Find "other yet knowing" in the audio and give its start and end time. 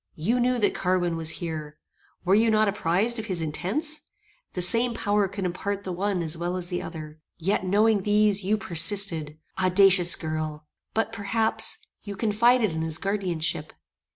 6.81-8.01